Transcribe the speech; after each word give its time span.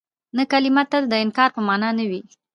نه 0.37 0.43
کلمه 0.51 0.83
تل 0.91 1.03
د 1.09 1.13
انکار 1.23 1.49
په 1.55 1.61
مانا 1.67 1.89
نه 1.99 2.05
وي. 2.09 2.21